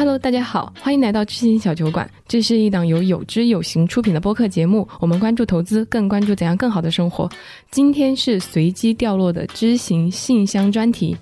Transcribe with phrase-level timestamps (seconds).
[0.00, 2.10] Hello，大家好，欢迎来到知行小酒馆。
[2.26, 7.28] 这是一档由有知有行出品的播客节目，我们关注投资，更关注怎样更好的生活。
[7.70, 11.14] 今天是随机掉落的知行信箱专题。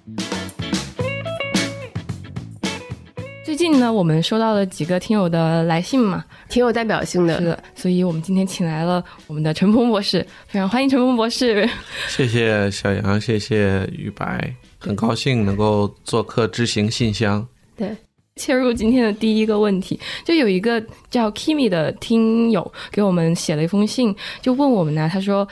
[3.45, 7.37] 最近呢，我们收到了几个听友的来信嘛，挺有代表性的。
[7.41, 11.69] 是的，所以我们今天请来了我们的陈鹏博士，非常欢迎陈鹏博士。
[12.07, 17.45] 谢谢小杨，谢谢于白，很高兴能够做客知行信箱。
[17.77, 17.91] 对，
[18.39, 25.47] 切入今天的第一个问题，就有一个叫 Kimi 的听友给我们写了一封信，就问我们呢，他说。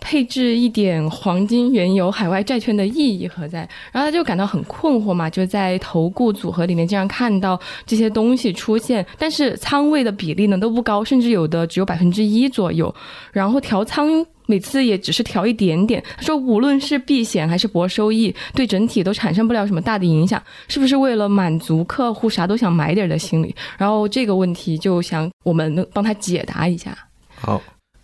[0.00, 3.60] 配置一点黄金、原油、海外债券的意义何在？
[3.92, 12.92] 然后他就感到很困惑嘛，就在投顾组合里面经常看到这些东西出现，但是仓位的比例呢都不高，甚至有的只有百分之一左右。
[13.32, 16.02] 然后调仓每次也只是调一点点。
[16.16, 23.54] 他说，无论是避险还是博收益，对整体都产生不了什么大的影响，是不是为了满足客户啥都想买点的心理？
[23.78, 26.96] 然后这个问题就想我们能帮他解答一下。
[27.34, 27.60] 好。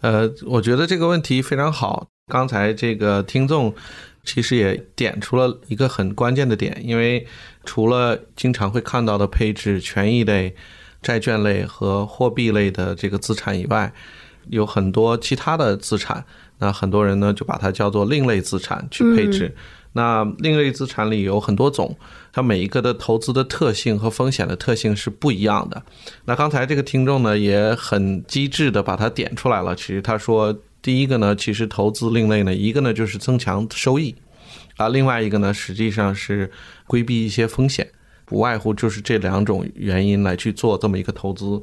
[0.07, 2.07] 呃，我觉得这个问题非常好。
[2.33, 3.75] 刚才这个听众
[4.23, 7.27] 其实也点出了一个很关键的点，因为
[7.65, 10.55] 除了经常会看到的配置权益类、
[11.03, 13.93] 债券类和货币类的这个资产以外，
[14.51, 16.25] 有很多其他的资产。
[16.59, 19.53] 那很多人呢就把它叫做另类资产去配置。
[19.97, 21.97] 那另类资产里有很多种，
[22.31, 25.83] 它每一个的投资的特性和风险的特性是不一样的。
[26.27, 29.75] 那刚才这个听众呢也很机智的把它点出来了。
[29.75, 34.15] 其实他说，第一个呢，其实投资另类呢，一个呢就是增强收益，
[34.77, 36.51] 啊，另外一个呢实际上是
[36.87, 37.89] 规避一些风险，
[38.27, 41.63] 不外乎就是这两种原因来去做这么一个投资。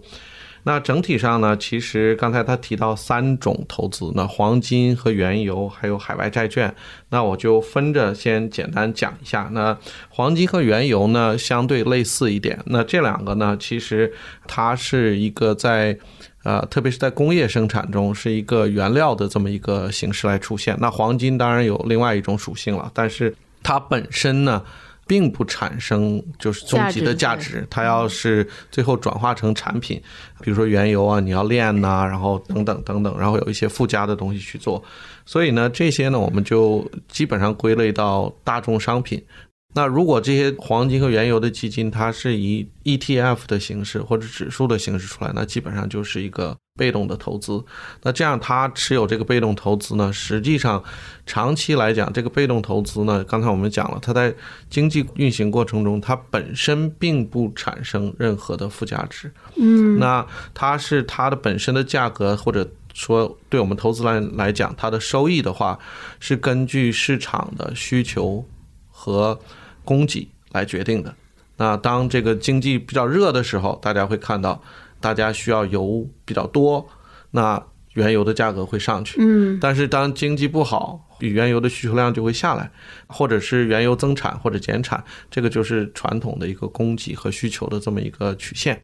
[0.63, 6.73] 那整体上呢，其实刚才他提到三种投资，那黄金和原油还有海外债券，
[7.09, 9.49] 那我就分着先简单讲一下。
[9.51, 9.77] 那
[10.09, 12.57] 黄金和原油呢，相对类似一点。
[12.65, 14.13] 那这两个呢，其实
[14.47, 15.97] 它是一个在，
[16.43, 20.77] 呃，特别是在工业生产中是一个原料的这么一个形式来出现。
[20.79, 24.63] 那黄金当然有另外一种属性了，但是它本身呢。
[25.05, 30.01] 并不产生就是终极的价值，它要是最后转化成产品，
[30.41, 34.83] 比如说原油啊，你要炼呐，然后等等等等，然后有一些附加的东西去做，
[35.25, 39.23] 所以呢，这些呢，我们就基本上归类到大众商品。
[39.73, 47.63] 那如果这些黄金和原油的基金，它是以 ETF 的形式或者指数的形式出来，那基本上就是一个被动的投资。
[48.03, 50.83] 那这样它持有这个被动投资呢，实际上
[51.25, 54.33] 长期来讲，这个被动投资呢，刚才我们讲了，它在
[54.69, 59.31] 经济运行过程中，它本身并不产生任何的附加值。
[59.55, 65.79] 嗯，那它是它的本身的价格，或者说对我们投资来来讲，它的收益的话，
[66.19, 68.45] 是根据市场的需求
[68.91, 69.39] 和
[69.83, 71.13] 供给来决定的。
[71.57, 74.61] 那当这个经济比较热的时候，大家会看到，
[74.99, 76.85] 大家需要油比较多，
[77.31, 79.17] 那原油的价格会上去。
[79.19, 82.71] 嗯，但是当经济不好，原油的需求量就会下来，
[83.05, 88.81] 或者是原油增产或者减产，这个就是传统的一个供给和需求的这么一个曲线。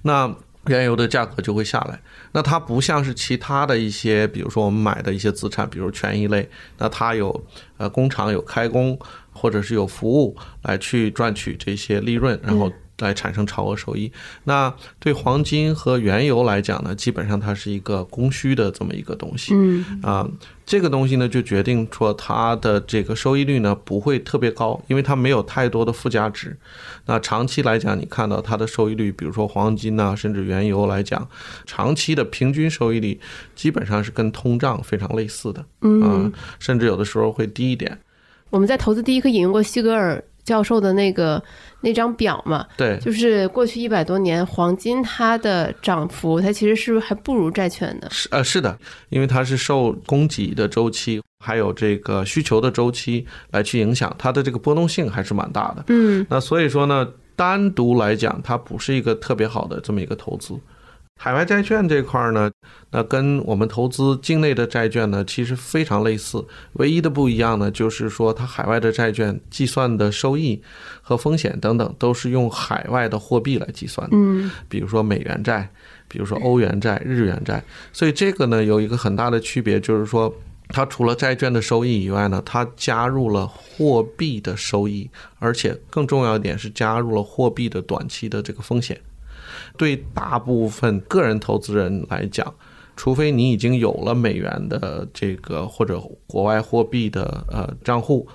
[0.00, 0.34] 那
[0.68, 2.00] 原油的价格就会下来。
[2.32, 6.48] 那它不像是其他的一些，比如说我们买的一些资产，比如权益类，
[6.78, 7.44] 那它有
[7.76, 8.98] 呃工厂有开工。
[9.36, 14.10] 或者是有服务来去赚取这些利润，然后来产生超额收益。
[14.44, 19.52] 那对黄金和原油来讲呢，基本上它是一个供需的这么一个东西。
[19.54, 20.26] 嗯啊，
[20.64, 26.56] 这个东西呢就决定说它的这个收益率呢不会特别高，因为它没有太多的附加值。
[27.04, 31.28] 那长期来讲，你看到它的收益率，比如说黄金呐，甚至原油来讲，
[31.66, 33.20] 长期的平均收益率
[33.54, 35.62] 基本上是跟通胀非常类似的。
[35.82, 37.98] 嗯，甚至有的时候会低一点。
[38.50, 41.42] 我们在投资第一课引用过西格尔教授的那个
[41.80, 42.64] 那张表嘛？
[42.76, 48.08] 对，就是过去一百多年黄金它的涨幅，它其实是还不如债券的。
[48.10, 55.84] 是呃是的，因为它是受供给的周期还有这个需求的周期来去影响，它的这个波动性还是蛮大的。
[55.88, 60.54] 嗯，那所以说呢，单独来讲，它不是一个特别好的这么一个投资。
[61.18, 62.50] 海外债券这块呢，
[62.90, 66.44] 那跟我们投资境内的债券呢，其实非常类似。
[66.74, 70.62] 唯一的不一样呢，就是说它海外的债券计算的收益
[71.00, 74.16] 和风险等等，都是用海外的货币来计算的。
[74.16, 75.68] 嗯，比如说美元债，
[76.06, 77.64] 比如说欧元债、日元债。
[77.92, 80.32] 所以这个呢，有一个很大的区别，就是说
[80.68, 89.00] 它除了债券的收益以外呢，它加入了货币的收益，而且更重要一点是加入了货币的短期的这个风险。
[89.76, 92.52] 对大部分个人投资人来讲，
[92.96, 98.26] 除非你已经有了美元的这个或者国外货币的呃账户，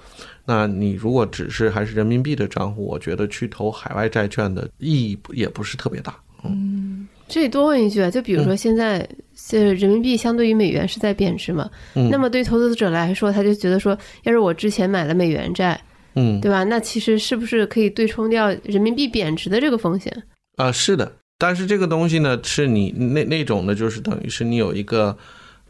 [0.45, 6.15] 那你如果只是还是人民币的账户，我觉得去投海外债券的意义也不是特别大。
[6.43, 9.07] 嗯，这里多问一句啊，就比如说现在，
[9.51, 11.69] 呃，人民币相对于美元是在贬值嘛？
[11.93, 15.79] 嗯那么对投资者来说，他就觉得说，要是我之前买了美元债，
[16.15, 16.63] 嗯，对吧？
[16.63, 20.11] 那其实是不是可以对冲掉人民币贬值的这个风险？
[20.55, 21.11] 啊、是的，
[21.41, 25.17] 但是这个东西呢，是你那那种呢，就是等于是你有一个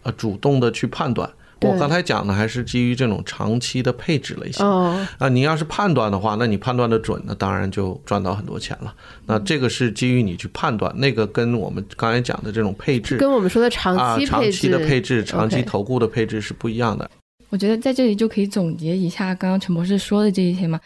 [0.04, 1.30] 呃主动的去判断。
[1.62, 4.66] 我刚才讲的还是基于这种长期的配置类型。
[4.66, 8.94] 哦，啊，你要是判断的话，那你判断的准，那当然就赚到很多钱了。
[9.28, 17.10] 那这个是基于你去判断，那个跟我们刚才讲的这种配置跟我们说的长啊，期配置，长期的配置、长期投顾的配置是不一样的。
[17.50, 20.80] 我觉得在这里就可以总结一下刚刚陈博士说的这一些嘛。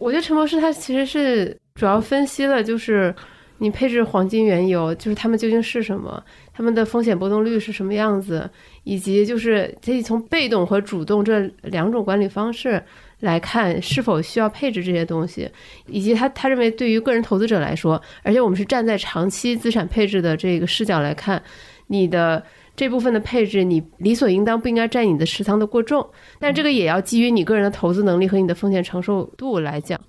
[0.00, 3.14] 我觉得陈博士他其实是主要分析了，就是
[3.58, 6.22] 你配置黄金、原油，就是它们究竟是什么，
[6.52, 8.48] 它们的风险波动率是什么样子，
[8.84, 12.82] 以及就是可以从被动和主动这两种管理方式
[13.20, 15.50] 来看是否需要配置这些东西，
[15.86, 21.42] 以及他他认为对于个人投资者来说，而且我们是站在长期资产配置的这个视角来看，
[21.88, 22.42] 你的。
[22.78, 26.08] 这部分的配置，你理所应当不应该占你的持仓的过重，
[26.38, 30.00] 但这个也要基于你个人的投资能力和你的风险承受度来讲。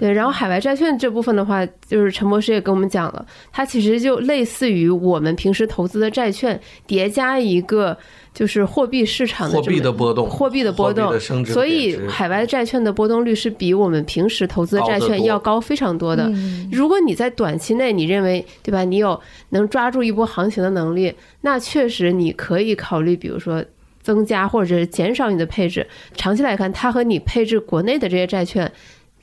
[0.00, 7.94] 对，然后海外债券这部分的话，就是陈博士也跟我们讲了，它其实就类似于我们平时投资的债券叠加一个
[8.32, 16.24] 就是货币市场的货币的波动，货币的波动所以海外债券的波动率是比我们平时投资的债券要高非常多的。
[16.30, 19.20] 嗯如果你在短期内你认为对吧，你有
[19.50, 21.12] 能抓住一波行情的能力，
[21.42, 23.62] 那确实你可以考虑，比如说
[24.02, 25.86] 增加或者是减少你的配置。
[26.14, 28.70] 长期来看，它和你配置国内的这些债券，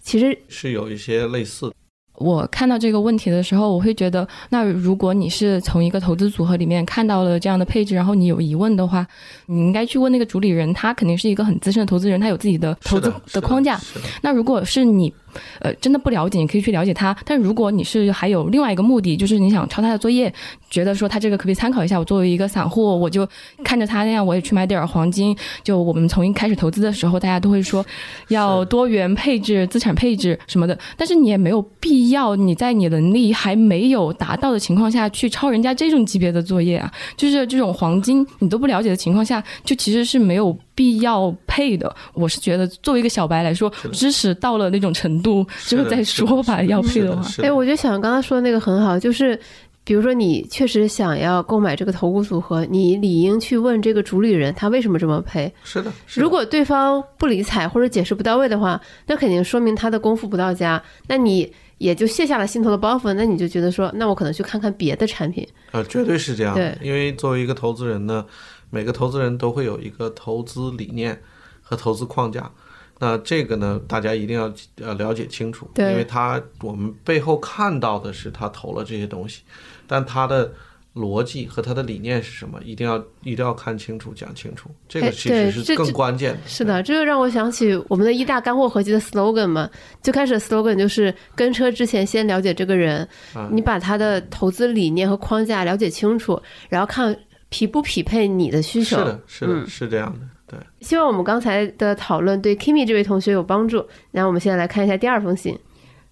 [0.07, 1.73] 其实是有一些类似的。
[2.19, 9.05] 我看到这个问题的时候，我会觉得，那如果你是从一个投资组合里面看到了这样的配置，然后你有疑问的话，
[9.47, 13.77] 你应该去问那个主理人，他肯定是一个很资深的投资人，他有自己的投资的框架。
[14.21, 15.13] 那如果是你，
[15.59, 17.15] 呃，真的不了解，你可以去了解他。
[17.25, 20.33] 但如果你是还有另外一个目的，就是你想抄他的作业，
[20.69, 21.97] 觉得说他这个可不可以参考一下？
[21.97, 23.27] 我作为一个散户，我就
[23.63, 25.35] 看着他那样，我也去买点儿黄金。
[25.63, 27.85] 就我们从一开始投资的时候，大家都会说
[28.29, 36.91] 要多元配置、资产配置什么的，但是你也没有必要你在你能力还没有达到的情况下去抄人家这种级别的作业啊。
[37.15, 41.93] 就是这种黄金你都不了解的情况下，就其实是没有必要配的。
[42.13, 47.27] 我是觉得作为一个小白来说知识到了那种程度之后再说吧，要配的话。
[47.41, 49.39] 哎，我觉得小杨刚刚说的那个很好，就是
[49.83, 55.51] 比如说你确实想要购买这个投顾组合，你理应去问这个主理人他为什么这么配。
[55.63, 55.91] 是的。
[56.05, 65.47] 是的如果对方不理睬或者解释不到位的话，那肯定说明他的功夫不到家，那你也就卸下了心头的包袱，那你就觉得说，那我可能去看看别的产品。
[65.71, 66.61] 呃，绝对是这样的。
[66.61, 68.25] 对因为作为一个投资人呢，
[68.69, 71.21] 每个投资人都会有一个投资理念
[71.61, 72.51] 和投资框架。
[72.99, 79.43] 那这个呢，大家一定要呃了解清楚，因为他我们背后看到的是他投了这些东西，
[79.85, 80.51] 但他的
[80.95, 86.39] 逻辑和他的理念是什么，一定要一定要看清楚、讲清楚，这个哎其实是更关键的。
[86.47, 89.69] 是的，这就让我想起我们的一大干货合集的 slogan 嘛，
[90.01, 97.15] 最开始 slogan 就是跟车之前先了解这个人，啊你把他的投资理念和框架了解清楚，然后看
[97.49, 98.97] 匹不匹配你的需求。
[98.97, 100.19] 是的，是的，嗯是这样的。
[100.47, 103.85] 对，希望我们刚才的讨论对 Kimi 这位同学有帮助。
[104.11, 105.57] 然后我们现在来看一下第二封信。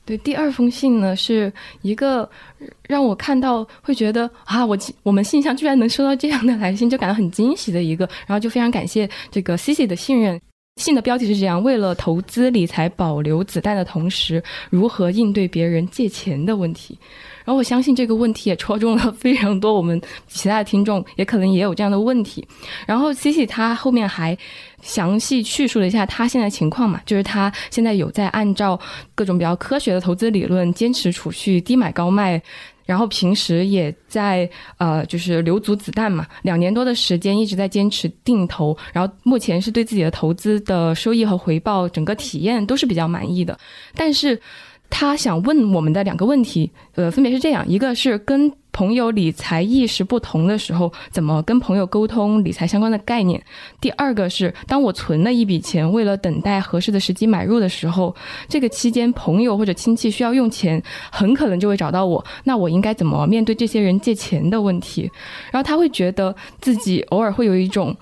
[0.04, 1.52] 对，第二封信呢是
[1.82, 2.30] 一个
[2.88, 10.40] 让我看到会觉得啊，我我们信箱居然能收到这样的来信，就感到很惊喜的一个，然后就非常感谢这个 C C 的信任。
[10.76, 17.00] 信的标题是这样：为了投资理财保留子弹的同时，如何应对别人借钱的问题？
[17.46, 22.46] 然后我相信这个问题也戳中了非常多我们其他的听众，也可能也有这样的问题。
[22.86, 24.38] 然后 C C 他后面还
[24.82, 28.80] 详细叙述了一下他现在情况嘛，就是他现在有在按照
[29.14, 32.42] 各种比较科学的投资理论，坚持储蓄、低买高卖。
[32.86, 34.48] 然后平时也在
[34.78, 43.58] 呃，就是留足子弹嘛，两年多的时间一直在坚持定投，然后目前是对自己的投资的收益和回报整个体验都是比较满意的。
[43.96, 44.40] 但是
[44.98, 53.38] 他想问我们的两个问题，呃，分别是这样：一个是跟朋友理财意识不同的时候，怎么跟朋友沟通理财相关的概念；
[53.82, 58.16] 第二个是当我存了一笔钱，为了等待合适的时机买入的时候，
[58.48, 65.12] 这个期间朋友或者亲戚需要用钱，很可能就会找到我，那我应该怎么面对这些人借钱的问题？
[65.52, 67.94] 然后他会觉得自己偶尔会有一种。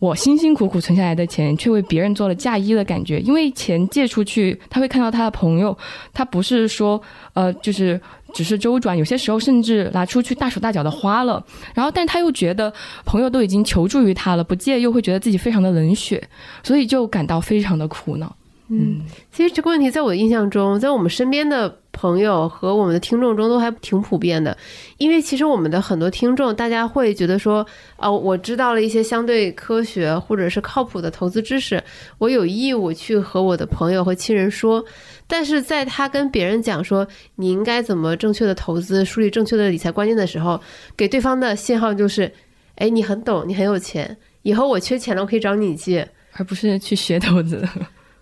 [0.00, 3.20] 我辛辛苦苦存下来的钱，却为别人做了嫁衣的感觉。
[3.20, 5.76] 因为钱借出去，他会看到他的朋友，
[6.14, 7.00] 他不是说，
[7.34, 8.00] 呃，就是
[8.32, 11.44] 只是周转，有些时候甚至拿出去大手大脚的花了。
[11.74, 12.72] 然后，但他又觉得
[13.04, 16.26] 朋友都已经求助于他了，不借又会觉得自己非常的冷血，
[16.62, 18.34] 所以就感到非常的苦恼。
[18.72, 24.56] 嗯，其实这个问题在我的印象中，在我们身边的朋友和我们的听众中都还挺普遍的。
[24.96, 31.82] 因为其实我们的很多听众，大家会觉得说，哦，我知道了一些相对科学或者是靠谱的投资知识，
[32.18, 34.84] 我有义务去和我的朋友和亲人说。
[35.26, 40.60] 但是在他跟别人讲说你应该怎么正确的投资、树立正确的理财观念的时候，
[40.96, 42.32] 给对方的信号就是，
[42.76, 47.66] 哎，你很懂，你很有钱，以后我缺钱了，我可以找你借，而不是去学投资。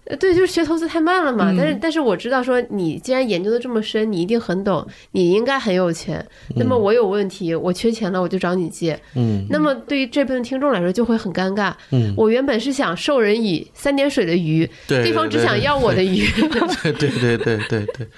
[0.09, 1.55] 呃，对，就是学投资太慢了嘛。
[1.57, 6.27] 但是，但是我知道，说你既然研究的这么深，你一定很懂，你应该很有钱。
[6.57, 8.99] 那么我有问题，我缺钱了，我就找你借。
[9.15, 9.47] 嗯。
[9.51, 11.73] 那么对于这部分听众来说，就会很尴尬。
[11.91, 12.15] 嗯。
[12.17, 16.27] 我原本是想授人以三点水的鱼，对方只想要我的鱼。
[16.83, 18.09] 对对对对对对。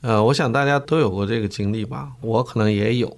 [0.00, 3.16] 呃，我想大家都有过这个经历吧，我可能也有。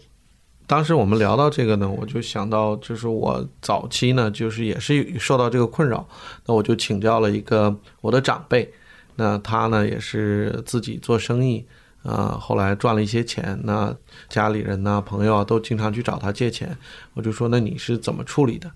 [0.67, 6.09] 当时我们聊到这个呢，我就想到，就是我早期呢，就是也是受到这个困扰，
[6.47, 8.73] 那我就请教了一个我的长辈，
[9.17, 11.67] 那他呢也是自己做生意，
[12.03, 13.95] 啊，后来赚了一些钱，那
[14.31, 16.75] 家里人呢、朋友啊都经常去找他借钱，
[17.13, 18.71] 我就说，那你是怎么处理的？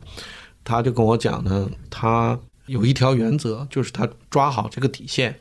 [0.62, 5.40] 他就跟我讲呢，他有一条原则，就是他抓好这个底线，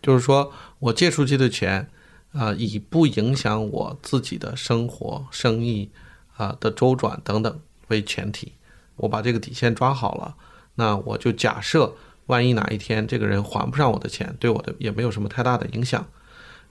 [0.00, 1.88] 就是说我借出去的钱。
[2.32, 5.90] 啊，以不影响我自己的生活、生意
[6.36, 8.52] 啊的周转等等为前提，
[8.96, 10.36] 我把这个底线抓好了，
[10.76, 11.92] 那我就假设，
[12.26, 16.06] 万一哪一天这个人还不上我的钱，对我的也没有什么太大的影响，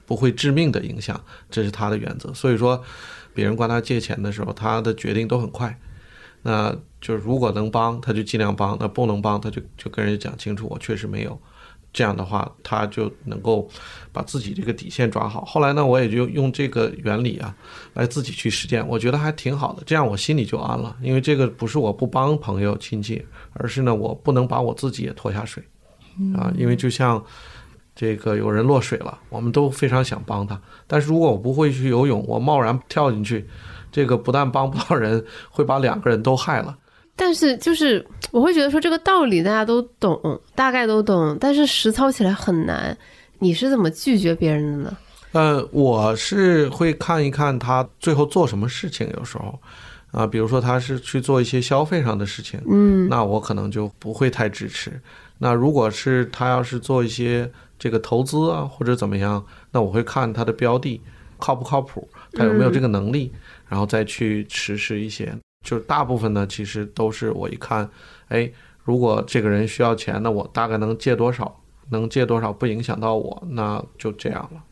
[0.06, 2.34] 不会致命的影响，这是他的原则。
[2.34, 2.82] 所以说，
[3.34, 5.78] 别人管他借钱的时候，他的决定都很快，
[6.44, 11.40] 那就是如果能帮，他就尽量帮；那不能帮，他就就跟人家讲清楚，我确实没有。
[11.92, 13.68] 这样的话，他就能够
[14.12, 15.44] 把自己这个底线抓好。
[15.46, 17.56] 后来呢，我也就用这个原理啊，
[17.94, 19.82] 来自己去实践，我觉得还挺好的。
[19.86, 25.64] 这样我心里就安了，因为这个不是我不帮朋友亲戚，而是呢，我不能把我自己也拖下水
[26.36, 26.54] 啊。
[26.56, 27.24] 因为就像
[27.96, 33.48] 这个有人落水了，我们都非常想帮他，但是如果我不会去游泳，我贸然跳进去，
[33.92, 36.78] 这个不但帮不到人，会把两个人都害了。
[37.20, 42.98] 但是就是我会觉得说这个道理大家都懂，大概都懂，但是实操起来很难。
[43.40, 44.98] 你是怎么拒绝别人的呢？
[45.34, 49.60] 呃，我是会看一看他最后做什么事情，有时候
[50.12, 55.00] 啊，比如说他是去做一些消费上的事情，嗯，那我可能就不会太支持。
[55.38, 61.02] 那如果是他要是做一些这个投资啊或者怎么样，那我会看他的标的
[61.38, 63.32] 靠不靠谱，他有没有这个能力，
[63.68, 65.34] 然后再去实施一些。
[65.62, 67.88] 就是大部分呢，其实都是我一看，
[68.30, 68.50] 哎，
[68.84, 71.54] 如果这个人需要钱，那我大概能借多少，
[71.90, 74.64] 能借多少不影响到我，那就这样了。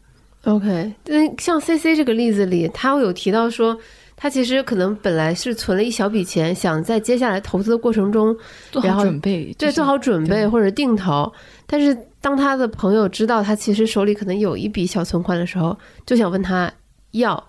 [0.45, 3.77] OK，那像 C C 这个例子里，他有提到说，
[4.15, 8.33] 他其实可能本来是存了一小笔钱，想在接下来投资的过程中
[8.71, 11.29] 做好准备，对，做好准备或者定投。
[11.65, 16.71] 但是当他的朋友知道他其实手里可能有一笔小存款的时候，就想问他
[17.11, 17.45] 要。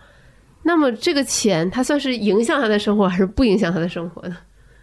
[0.62, 4.36] 那么这个钱，它算是影响他的生活，还是不影响他的生活呢？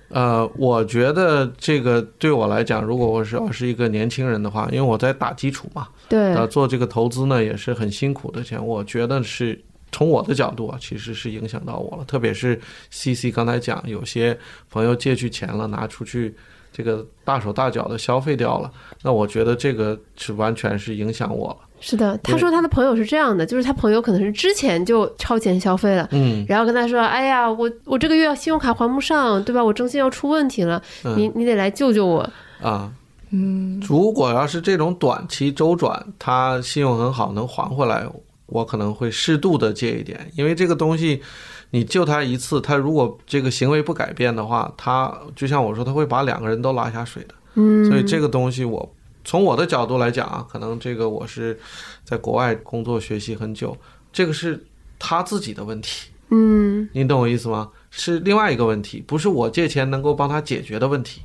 [0.09, 8.63] 呃，我觉得这个对我来讲，如果我是要是一个年轻人的话，因为我在打基础嘛，对，做这个投资呢也是很辛苦的钱。
[8.63, 9.59] 我觉得是
[9.91, 12.05] 从我的角度啊，其实是影响到我了。
[12.05, 12.59] 特别是
[12.91, 14.37] C C 刚才讲，有些
[14.69, 16.33] 朋友借去钱了，拿出去
[16.71, 21.57] 这个大手大脚的消费掉了，那我觉得这个是完全是影响我了。
[21.87, 29.63] 是的，他说他的朋友是这样的，就是他朋友可能是之前就超前消费了，嗯，然后跟他说，哎呀，我我这个月信用卡还不上，对吧？
[29.63, 30.81] 我征信要出问题了，
[31.15, 32.27] 你你得来救救我。
[32.59, 32.91] 啊，
[33.29, 38.03] 嗯，如果要是这种短期周转，他信用很好，能还回来，
[38.47, 41.21] 我可能会适度的借一点，因为这个东西
[41.69, 48.91] 你救他一次，他如果这个行为不改变的话，他就像我说，他会把两个人都拉下水的，嗯，所以这个东西我。
[49.25, 51.59] 从我的角度来讲啊，可能这个我是
[52.05, 53.75] 在国外工作学习很久，
[54.13, 54.65] 这个是
[54.97, 56.11] 他自己的问题。
[56.29, 57.69] 嗯，您懂我意思吗？
[57.91, 61.21] 是另外一个问题，不是我借钱能够帮他解决的问题。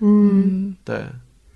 [0.00, 1.04] 嗯，对。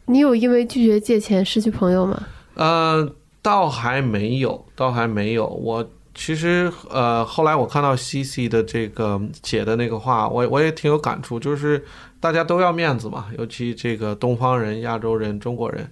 [0.07, 2.23] 你有因为拒绝借钱失去朋友吗？
[2.55, 3.13] 呃，
[3.43, 5.47] 倒还没有，倒还没有。
[5.47, 11.85] 我其实呃，后来我看到 C C 的这个写的那个话，我我也挺有感触，就是。
[12.19, 15.89] 大家都要面子嘛，尤其这个东方人、亚洲人、中国人，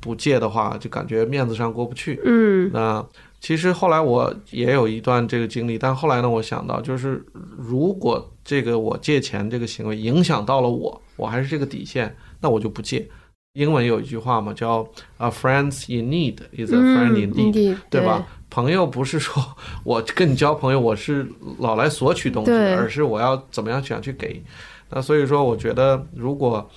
[0.00, 2.20] 不借的话就感觉面子上过不去。
[2.26, 3.02] 嗯，那
[3.40, 7.24] 其实后来我也有一段这个经历，但后来呢，我想到就是
[7.56, 13.08] 如果这个我借钱这个行为影响到了我，我还是这个底线，那我就不借。
[13.54, 14.86] 英文有一句话嘛，叫
[15.18, 18.26] “a friend in need is a friend indeed”，、对吧？
[18.50, 19.42] 朋友不是说
[19.84, 21.26] 我跟你交朋友，我是
[21.60, 24.42] 老来索取东西，而是我要怎么样想去给。
[24.90, 26.68] 那所以说，我觉得如果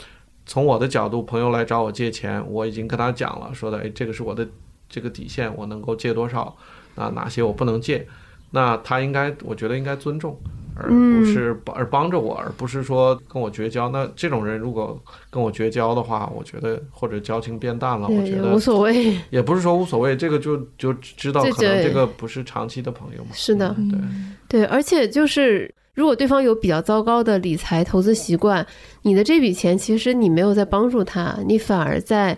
[0.46, 4.48] 从我的角度，朋友来找我借钱，我已经跟他讲了，说的，哎，这个是我的
[4.88, 6.56] 这个底线，我能够借多少，
[6.96, 8.08] 啊哪些我不能借，
[8.54, 10.40] 那他应该，我觉得应该尊重。
[10.76, 13.90] 而不是帮而帮着我，而不是说跟我绝交。
[13.90, 19.16] 那这种人如果跟我绝交的话，我觉得或者交情变淡了，我觉，得无所谓。
[19.30, 23.30] 也不是说无所谓，这个就就知道可能这个不是长期的朋友嘛。
[23.34, 23.76] 是的，
[24.50, 28.66] 对对，而且就是如果对方有比较糟糕的理财投资习惯，
[29.04, 32.36] 你的这笔钱其实你没有在帮助他，你反而在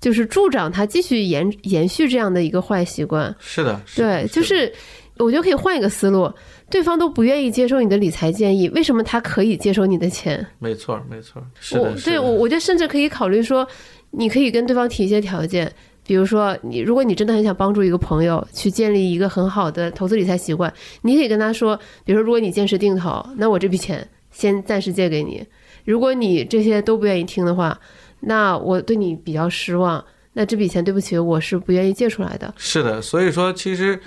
[0.00, 3.36] 就是助长他继续延延续这样的一个坏习惯。
[3.38, 4.72] 是的，是的对，就是
[5.18, 6.30] 我觉得可以换一个思路，
[6.70, 10.46] 对方都不愿意接受你的理财建议，为什么他可以接受你的钱？
[10.58, 13.66] 没错，没错，是我对我，我觉得甚至可以考虑说，
[14.10, 15.72] 你可以跟对方提一些条件，
[16.06, 25.44] 比如说你，如果你真的很想帮助一个朋友去建立一个很好的投资理财习惯，你可以跟他说，比如说，如果你坚持定投，那我这笔钱先暂时借给你。
[25.84, 27.78] 如果你这些都不愿意听的话，
[28.20, 32.52] 那我对你比较失望，那这笔钱对不起，我是不愿意借出来的。
[32.56, 33.98] 是的，所以说其实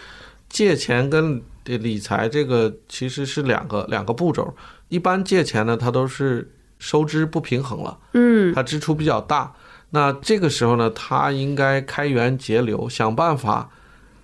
[0.50, 4.54] 借钱跟理财这个其实是两个两个步骤。
[4.90, 9.54] 一般借钱呢，它都是收支不平衡了，嗯，它支出比较大。
[9.92, 13.70] 那这个时候呢，他应该开源节流，想办法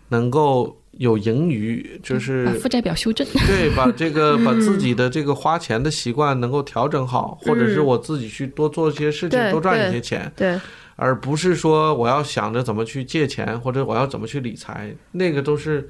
[0.10, 3.27] 能够有盈余，就是把负债表修正。
[3.48, 10.60] 对，把这个把自己的这个花钱的习惯能够调整好，或者是我自己去多做一些事情，多赚一些钱，对，
[10.96, 15.89] 而不是说我要想着怎么去借钱，或者我要怎么去理财，那个都是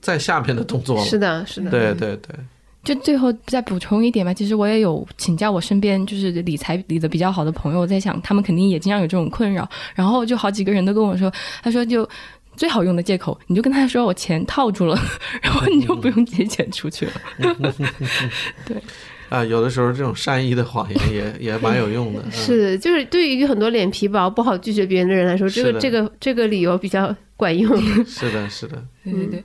[0.00, 1.04] 在下面的动作了。
[1.04, 2.34] 是的，是的，对对对，
[2.82, 12.08] 就最后再补充一点吧，其实我也有请教我身边就是理财理的比较好的朋友，我在想他们肯定也经常有这种困扰，然后就好几个人都跟我说，他说就
[12.56, 14.98] 最好用的借口，你就跟他说我钱套住了，
[15.42, 17.12] 然后你就不用借钱出去了。
[18.66, 18.76] 对。
[19.28, 22.20] 啊，有的时候这种善意的谎言也 也蛮有用的。
[22.24, 27.80] 嗯、是，就是对于很多脸皮薄、不好拒绝别人的人来说，这个这个这个理由比较管用。
[28.04, 29.44] 是的，是的，对对对，嗯、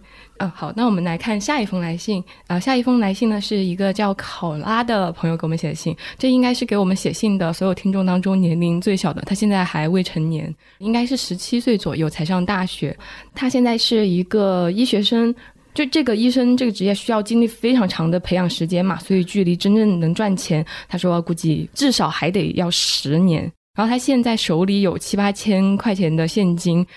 [0.53, 12.95] 好，那我们来看下一封来信啊、下一封来信呢是一个叫考拉的朋友给我们写的信，这应该是给我们写信的所有听众当中年龄最小的，他现在还未成年，应该是十七岁左右才上大学，
[13.33, 15.33] 他现在是一个医学生。
[15.73, 23.41] 就这个医生这个职业需要经历非常长的培养时间嘛，所以距离真正能赚钱，他说估计至少还得要十年。
[23.75, 26.87] 然后他现在手里有七八千块钱的现金，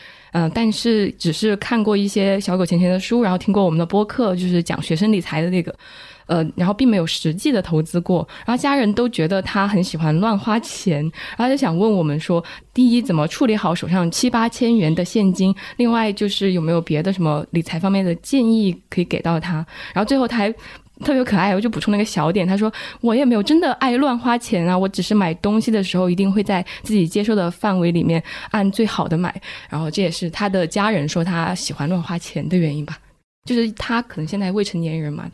[0.46, 5.74] 嗯、但是只是看过一些小狗钱钱的书，然后听过我们的播客，就是讲学生理财的那个，
[6.26, 8.26] 呃，然后并没有实际的投资过。
[8.46, 11.02] 然后家人都觉得他很喜欢乱花钱，
[11.36, 15.54] 然后就想问我们说，第一，怎么处理好手上七八千元的现金？
[15.76, 19.54] 另外就是有没有别的什么理财方面的建议可以给到他？
[19.92, 20.54] 然后最后他还。
[21.04, 29.34] 特别可爱，我就补充了一个小点，他说我也没有真的爱乱花钱啊，我只是买东西的时候一定会在自己接受的范围里面按最好的买，
[29.68, 32.98] 然后这也是他的家人说他喜欢乱花钱的原因吧，
[33.44, 35.30] 就是他可能现在未成年人嘛，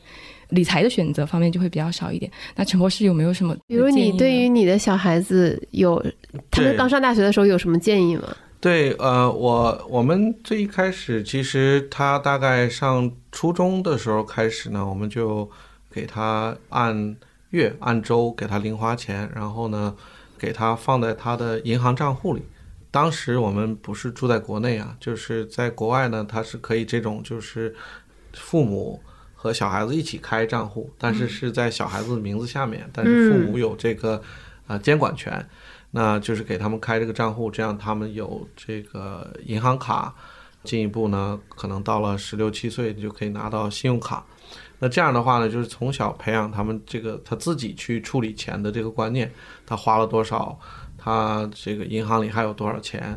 [0.50, 2.30] 理财的选择方面就会比较少一点。
[2.54, 6.04] 那陈博士有没有什么比如你对于你的小孩子有，
[6.50, 8.24] 他们刚上大学的时候有什么建议吗？
[8.64, 15.46] 对，呃，我我们最一开始，其实他大概上初中的时候开始呢，我们就
[15.92, 17.14] 给他按
[17.50, 19.94] 月、按周给他零花钱，然后呢，
[20.38, 22.40] 给他放在他的银行账户里。
[22.90, 27.74] 当时我们不是住在国内啊，就是在国外呢，他是可以这种就是
[28.32, 28.98] 父母
[29.34, 34.22] 和小孩子一起开账户，但是是在小孩子的名字下面，但是父母有这个
[34.68, 35.46] 呃监管权。
[35.96, 40.12] 那就是给他们开这个账户，这样他们有这个银行卡，
[40.64, 44.26] 进一步呢，可能到了十六七岁就可以拿到信用卡。
[44.80, 49.32] 那这样的话呢，就是从小培养他们这个他自己去处理钱的这个观念，
[49.64, 50.58] 他花了多少，
[50.98, 53.16] 他这个银行里还有多少钱，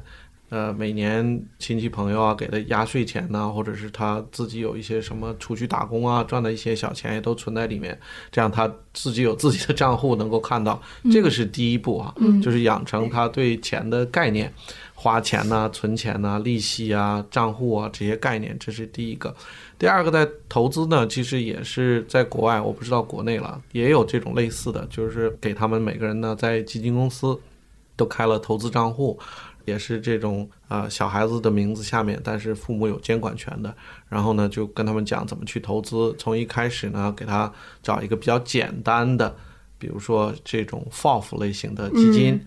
[0.49, 7.99] 呃，每年亲戚朋友啊给他压岁钱呐、或者是他自己有一些什么出去打工啊赚的一些小钱也都存在里面，
[8.31, 10.81] 这样他自己有自己的账户能够看到，
[11.11, 14.53] 这个是第一步啊，就是养成他对钱的概念，
[14.93, 19.35] 花钱呐、存钱呐、利息啊、账户啊这些概念，这是第一个。
[19.77, 27.37] 第二个，在投资呢，其实也是在国外，我不知道国内了，也有这种类似的，就是给他们每个人呢在基金公司
[27.95, 29.19] 都开了投资账户，
[29.67, 33.71] 也是这种呃小孩子的名字下面，但是父母有监管权的。
[34.09, 37.53] 然后呢，就跟他们讲怎么去投资，从一开始呢，给他
[37.83, 39.35] 找一个比较简单的，
[39.77, 42.43] 比如说这种 FOF 类型的基金。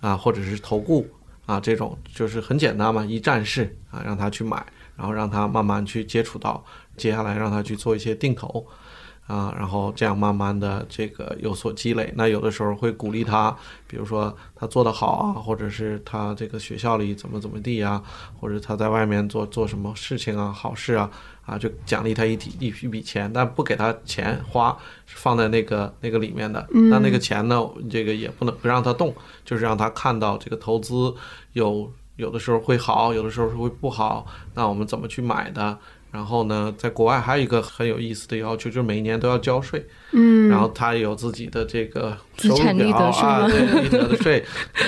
[0.00, 1.08] 啊，或者是投顾
[1.46, 6.62] 啊，这种就是很简单嘛，一站式啊，让他去买，然后让他慢慢去接触到，
[6.98, 8.64] 接下来让他去做一些定投。
[9.26, 13.54] 啊，然后这样慢慢的这个有所积累，那有的时候会鼓励他，
[13.88, 18.02] 比如说他做得好啊，或者是他这个学校里怎么怎么地啊，
[18.38, 21.10] 或者他在外面做做什么事情啊，好事啊，
[21.44, 26.64] 啊就奖励他一笔一一笔钱，但不给他钱花，是放在那个那个里面的。
[26.70, 27.60] 那那个钱呢，
[27.90, 29.12] 这个也不能不让他动，
[29.44, 31.12] 就是让他看到这个投资
[31.52, 35.76] 有有的时候会好，有的时候会不好，那我们怎么去买的？
[36.10, 39.86] 然后呢，在国外还有一个很有意思的要求，就是每一年都要交税。
[40.12, 44.44] 嗯，然后他有自己的这个资产利得税啊，吗对利得的税，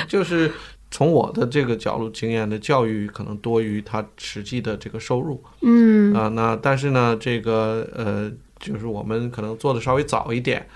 [0.07, 0.51] 就是
[0.91, 10.67] 从我的这个角度经验的教育，可能多于他实际的这个收入嗯啊、那但是呢，这个呃，就是我们可能做的稍微早一点。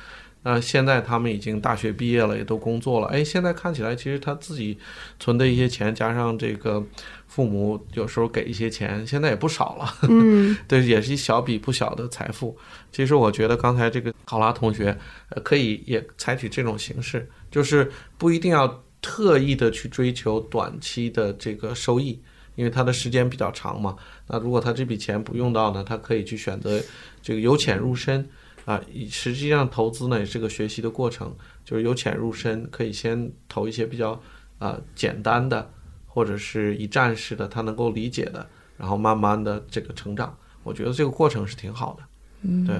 [0.45, 3.07] 那现在他们已经大学毕业了，也都工作了。
[3.07, 4.77] 哎，现在看起来，其实他自己
[5.21, 6.85] 存的一些钱，加上这个
[7.29, 9.95] 父母有时候给一些钱，现在也不少了。
[10.09, 12.59] 嗯 对，也是一小笔不小的财富。
[12.91, 22.21] 其实我觉得刚才这个考拉同学，呃，可以也采取这种形式，就是不一定要特意的去追求短期的这个收益，
[22.57, 23.95] 因为他的时间比较长嘛。
[24.27, 26.83] 那如果他这笔钱不用到呢，他可以去选择
[27.23, 28.29] 这个由浅入深。
[28.65, 34.21] 啊，实际上投资呢也是个学习的过程，就是由浅入深，可以先投一些比较
[34.59, 35.69] 啊、简单的，
[36.07, 38.47] 或者是一站式的，他能够理解的，
[38.77, 40.37] 然后慢慢的这个成长。
[40.63, 42.05] 我觉得这个过程是挺好的。
[42.43, 42.77] 嗯，对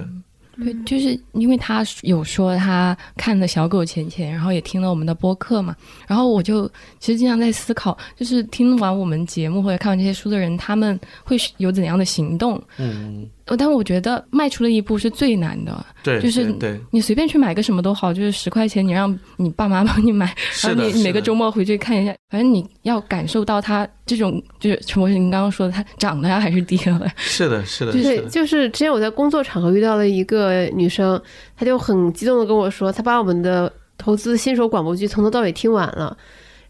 [0.63, 5.75] 对，就是因为他有说他看了小狗钱钱，然后也听了我们的播客嘛，
[6.07, 6.65] 然后我就
[6.99, 12.61] 其实经常在思考，就是听完我们节目或者看完这些书的人，他们会有怎样的行动？
[12.77, 15.85] 嗯，呃但我觉得迈出了一步是最难的。
[16.01, 16.55] 对，就是
[16.91, 27.07] 你随便去买个什么都好，就是十块钱，你让你爸妈帮你买，然后，你每个周末回去看一下，反正你要感受到它这种，就是陈博士您刚刚说的，它涨了呀还是跌了？
[27.17, 31.21] 是的，是的，对是，的，就是之前我在工作场合遇到了一个女生，
[31.55, 36.17] 她就很激动的跟我说，她把我们的投资新手广播剧从头到尾听完了，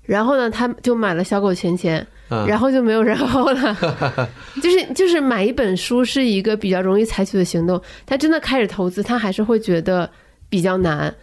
[0.04, 3.78] 然后呢，她就买了小狗钱钱，嗯，然后就没有然后了。
[4.62, 10.10] 就是就是买一本书是一个比较容易采取的行动，他真的开始投资，他还是会觉得
[10.50, 11.14] 比较难。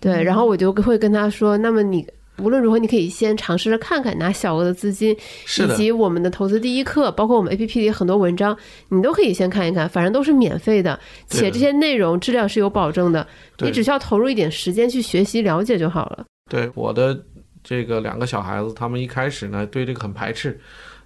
[0.00, 2.06] 对，然后我就会跟他说，那么你。
[2.38, 5.14] 无论如何，你可以先尝试着看看，拿小额的资金，
[5.58, 8.56] 以及我们的投资第一课，包括我们 APP 里很多文章，
[8.88, 13.26] 你都可以先看一看，反正都是免费的，且这些内容质量是有保证的，
[13.58, 16.24] 你只需要投入一点时间去学习了解就好了。
[16.48, 17.14] 对我的
[17.62, 20.58] 这个两个小孩子，他们一开始呢对这个很排斥，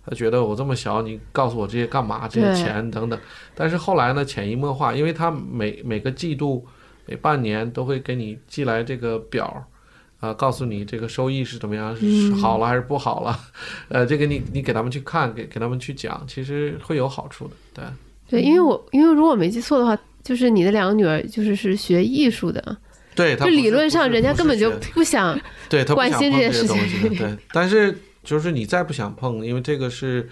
[0.04, 2.28] 他觉得我这么小，你告诉我这些干嘛？
[2.28, 3.18] 这些钱等等。
[3.54, 6.66] 但是后来呢，潜移默化，因为他每每个季度、
[7.06, 9.64] 每半年都会给你寄来这个表。
[10.20, 13.38] 啊、告诉你这个收益是怎么样，是嗯好了还是不好了？
[13.90, 17.54] 呃，这个你你给他们去看，给给他们去讲，其实会有好处的。
[17.74, 17.84] 对，
[18.30, 22.74] 对，因为我因为如果我没记错的话，就是你的两个女儿就是是学艺术的，
[23.14, 25.38] 对，他就理论上人家根本就不想。
[25.68, 27.37] 对他不关想这些心这件事情 对。
[27.53, 30.29] 但是就是你再不想碰，因为这个是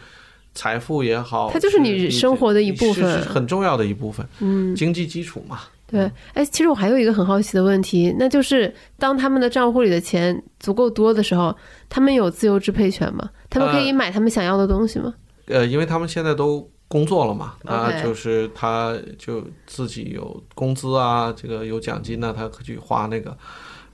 [0.55, 5.61] 财富也好，它就是你生活的一部分很重要的一部分，嗯，经济基础嘛。
[5.87, 6.11] 对。
[6.35, 11.55] 哎，其实我还有一个很好奇的问题，那就是当他们的账户里的钱足够多的时候，
[11.89, 13.29] 他们有自由支配权吗？
[13.49, 15.15] 他们可以呃买他们想要的东西吗？
[15.47, 23.35] 呃，因为他们现在都工作了嘛，那就是他就自己有工资啊，这个有奖金呢、他可以去花那个。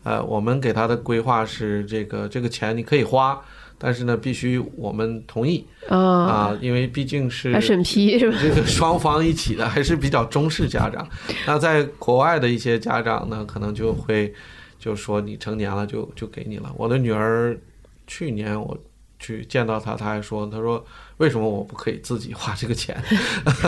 [0.03, 3.41] 呃，我们给他的规划是这个这个钱你可以花，
[3.77, 8.39] 但是呢，必须我们同意啊，啊，因为毕竟是审批是吧？
[8.43, 11.07] 这个双方一起的，还是比较中式家长。
[11.47, 14.33] 那在国外的一些家长呢，可能就会
[14.79, 16.73] 就说你成年了就就给你了。
[16.77, 17.57] 我的女儿
[18.07, 18.77] 去年我
[19.19, 20.85] 去见到他，他还说，他说
[21.19, 22.97] 为什么我不可以自己花这个钱？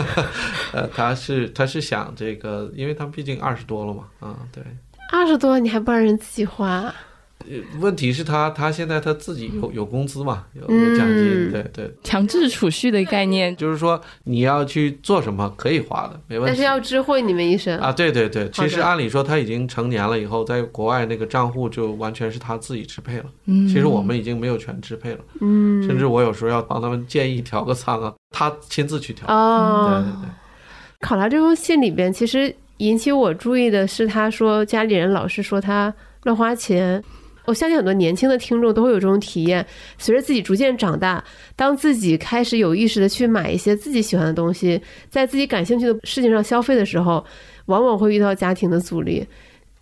[0.73, 4.63] 呃，他是他是想这个，因为他们毕竟二十多了嘛，啊，对。
[5.11, 6.83] 二十多你还不让人自己花？
[6.83, 6.93] 呃
[7.79, 16.47] 问题是他他现在他自己有有工资嘛，有有奖金，嗯对对，强制储蓄的概念，就是说你要去做什么可以花的，没问题。
[16.47, 17.77] 但是要知会你们一声。
[17.79, 23.25] 啊，对对对，其实按理说他已经成年了以后，在国外那个账户就完全是他自己支配了。
[23.45, 29.27] 嗯，其实我们已经没有权支配了，嗯，甚至我有时候要帮他们建议调个仓啊，他亲自去调。
[29.27, 30.29] 哦，对对对，
[30.99, 37.03] 考拉这封信里边，其实引起我注意的是，他说家里人老是说他乱花钱。
[37.45, 39.65] 我相信很多年轻的听众都会有这种体验。
[39.97, 41.23] 随着自己逐渐长大，
[41.55, 47.25] 当自己开始有意识的去买一些自己喜欢的东西，在自己感兴趣的事情上消费的时候，
[47.65, 49.25] 往往会遇到家庭的阻力。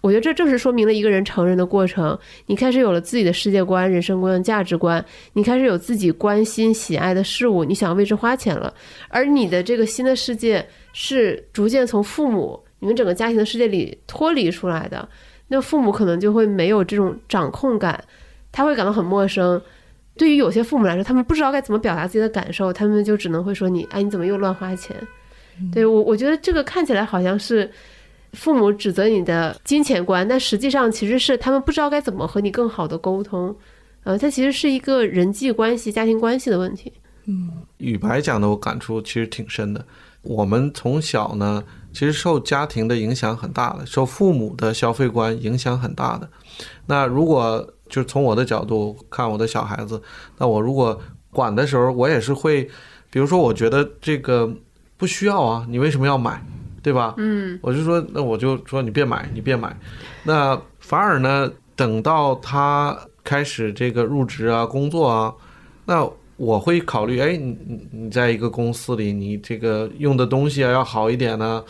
[0.01, 2.17] 我觉得这正是说明了一个人成人的过程。
[2.45, 8.73] 你开始有了自己的世界观、人生观、价值观，你开始有自己关心、喜爱的事物，你想为之花钱了。
[9.09, 15.05] 而你的这个新的世界是逐渐从父母、你们整个家庭的世界里脱离出来的。
[15.49, 18.01] 那父母可能就会没有这种掌控感，
[18.51, 19.61] 他会感到很陌生。
[20.15, 24.95] 对于有些父母来说，他们不知道该怎么表达自己的感受，他们就只能会说你，哎，你怎么又乱花钱？
[25.73, 27.69] 对我，我觉得这个看起来好像是
[28.33, 33.55] 父母指责你的金钱观，但实际上其实是他们不知道该怎么和你更好的沟通。
[34.03, 36.93] 呃，它其实是一个人际关系、家庭关系的问题。
[37.25, 39.85] 嗯，雨白讲的我感触其实挺深的。
[40.21, 41.63] 我们从小呢，
[41.99, 46.29] 其实受家庭的影响很大的，受父母的消费观影响很大的。
[46.85, 50.01] 那如果就从我的角度看我的小孩子，
[50.37, 50.97] 那我如果
[51.29, 52.63] 管的时候，我也是会，
[53.09, 54.49] 比如说我觉得这个
[54.95, 56.41] 不需要啊，你为什么要买，
[56.81, 57.15] 对吧？
[57.17, 59.77] 嗯，我就说，那我就说你别买，你别买。
[60.23, 65.33] 那反而呢，等到他开始这个入职啊、工作啊，
[65.83, 66.09] 那
[66.39, 71.61] 我会考虑，哎，你你你在一个公司里，你这个用的东西啊要好一点呢。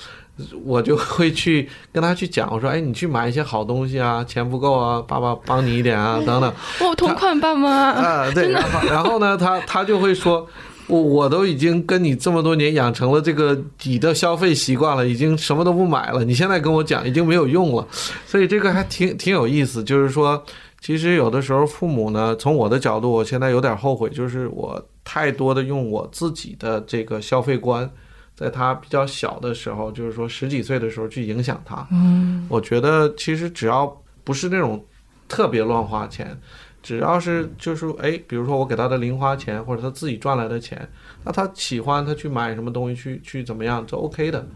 [0.63, 6.53] 我就会去跟他去讲，我说，哎，你去买一些好东西啊，钱不够啊，爸爸帮你一点啊， 等等。
[6.79, 10.47] 我同款爸妈啊，对，然后然后呢，他他就会说，
[10.87, 17.85] 我我都已经跟你这么多年养成了这个你的消费习惯了，已经什么都不买了，你现在跟我讲已经没有用了，
[18.25, 20.41] 所以这个还挺挺有意思，就是说，
[20.81, 27.89] 其实有的时候父母呢，从我的角度，我现在有点后悔，就是我太多的用我自己的这个消费观。
[28.35, 31.85] 在他比较小的时候，就是说十几岁的时候去影响他。
[31.91, 33.85] 嗯，我觉得其实只要
[34.23, 34.81] 不是那种
[35.27, 36.39] 特别乱花钱，
[36.81, 40.87] 只要是就是哎，比如说我给他的零花钱或者他自己赚来的钱，
[41.25, 44.47] 那他喜欢他去买什么东西去去怎么样，就 OK 的。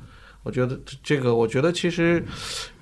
[0.44, 2.24] 我觉得这个，我觉得其实，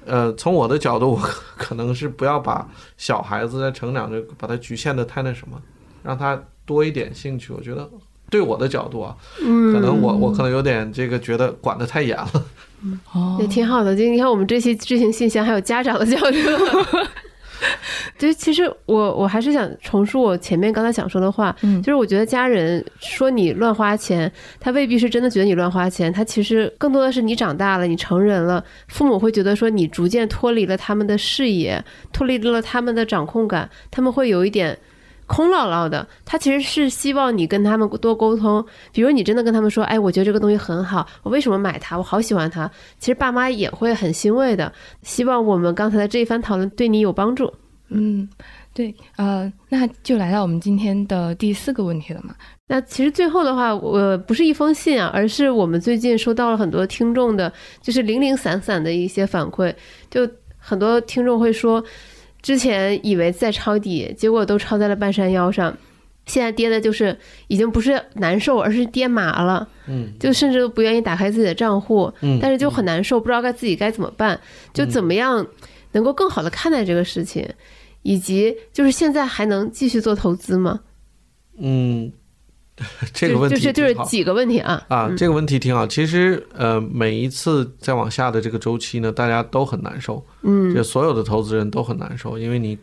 [0.05, 1.17] 呃，从我的角度，我
[1.57, 5.61] 可能是不要把小孩子在成长就把他局限的太那什么，
[6.03, 7.53] 让他多一点兴趣。
[7.53, 7.89] 我觉得。
[8.29, 12.45] 对我的角度啊，可能我我可能有点这个觉得管的太严了，
[13.11, 13.93] 哦，也挺好的。
[13.93, 16.37] 就你看我们这期知行信箱还有家长的角度，
[18.17, 34.77] 就其实我我还是想重述我前面刚才想说的话，就是我觉得家人说你乱花钱，他未必是真的觉得你乱花钱，他其实更多的是你长大了，你成人了，父母会觉得说你逐渐脱离了他们的视野，脱离了他们的掌控感，他们会有一点。
[35.31, 38.63] 空落落的，他其实是希望你跟他们多沟通。
[38.91, 41.97] 比如你真的跟他们说：“哎，我觉得这个东西很好，我为什么买它？
[41.97, 44.71] 我好喜欢它。”其实爸妈也会很欣慰的，
[45.03, 47.51] 希望我们刚才的这一番讨论对你有帮助。
[47.87, 48.27] 嗯，
[48.73, 52.35] 对，呃，那就来到我们今天的第四个问题了嘛。
[52.67, 59.73] 那其实最后的话，我不是一封信啊，而是我们最近收到了很多听众的，就是零零散散的一些反馈，
[60.09, 61.81] 就很多听众会说。
[62.41, 65.77] 之前以为在抄底，结果都抄在了半山腰上，
[66.25, 69.67] 现在跌的就是已经不是难受，而是跌麻了。
[69.87, 72.11] 嗯，就甚至都不愿意打开自己的账户。
[72.21, 74.39] 嗯，但是就很难受，不知道该自己该怎么办，
[74.73, 75.45] 就怎么样
[75.91, 77.47] 能够更好的看待这个事情，
[78.01, 80.79] 以及就是现在还能继续做投资吗？
[81.59, 82.11] 嗯。
[83.13, 85.85] 这个问题就是就是几个问题啊啊，这个问题挺好。
[85.85, 90.23] 其实呃，每一次再往下的这个周期呢，大家都很难受。
[90.41, 92.77] 嗯，就所有的投资人都很难受，因为你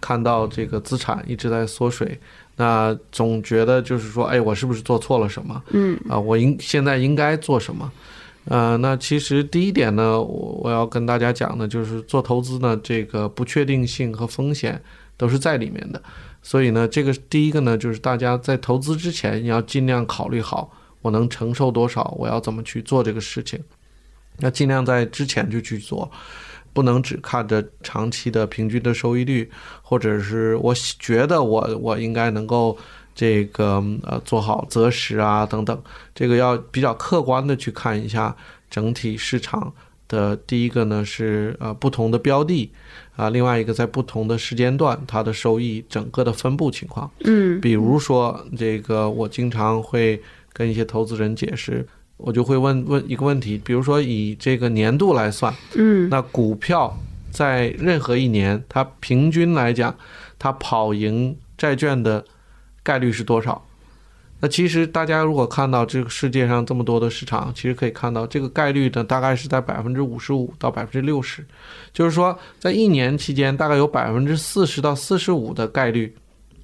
[0.00, 2.18] 看到这个资产一直在缩水，
[2.56, 5.62] 那总觉得就是说，哎，我是不是做错了什么？
[5.70, 7.90] 嗯啊，我应现在应该做什么？
[8.44, 14.80] 呃，那其实第一点呢，我我要跟大家讲的，就是做投资呢，这个不确定性和风险
[15.18, 16.00] 都是在里面的。
[16.48, 23.62] 所以呢，这个第一个呢，就是大家在投资之前，你要尽量考虑好我能承受多少，我要怎么去做这个事情。
[24.38, 26.10] 要尽量在之前就去做，
[26.72, 29.50] 不能只看着长期的平均的收益率，
[29.82, 32.78] 或者是我觉得我我应该能够
[33.14, 35.78] 这个呃做好择时啊等等，
[36.14, 38.34] 这个要比较客观的去看一下
[38.70, 39.70] 整体市场
[40.08, 42.72] 的第一个呢是呃不同的标的。
[43.18, 51.84] 啊，另外一个在不同的时间段，它的收益整个的分布情况，嗯，比如说这个，我经常会跟一些投资人解释，
[52.16, 56.96] 我就会问问一个问题，比如说以这个年度来算，嗯，那股票
[57.32, 59.92] 在任何一年，它平均来讲，
[60.38, 62.24] 它跑赢债券的
[62.84, 63.66] 概率是多少？
[64.40, 71.44] 那其实大家如果看到这个世界上这么多的市场，其实可以看到这个概率呢，大概是在百分之五十五到百分之六十，
[71.92, 76.14] 就是说在一年期间，大概有百分之四十到四十五的概率，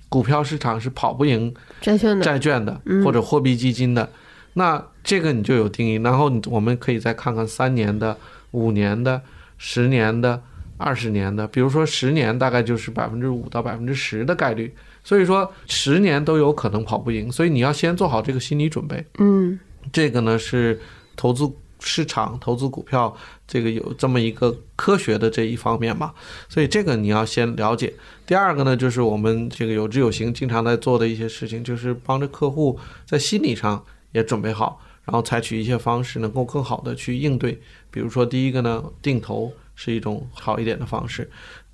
[0.08, 4.08] 股票市场是跑不赢债券的债券的或者货币基金的。
[4.52, 8.16] 那这个你就有定义，然后我们可以再看看三年的、
[8.52, 9.20] 五年的、
[9.58, 10.40] 十年的
[10.76, 14.72] 二十年的，比如说十年，大概就是百分之五到百分之十的概率。
[15.04, 19.04] 所以说十年都有可能跑不赢，所以你要先做好这个心理准备。
[19.18, 19.56] 嗯
[19.92, 20.80] 这个呢是
[21.14, 21.48] 投资
[21.80, 23.14] 市场、投资股票，
[23.46, 26.14] 这个有这么一个科学的这一方面嘛，
[26.48, 27.92] 所以这个你要先了解。
[28.26, 37.60] 第二个呢，就是我们这个有知有行经常在做的一些事情，就是帮着客户在心理上也准备好，然后采取一些方式能够更好的去应对。
[37.90, 41.24] 比如说，第一个呢，定投是一种好一点的方式；